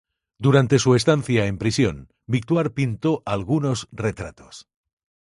[0.39, 4.67] Durante su estancia en prisión, Victoire pintó algunos retratos.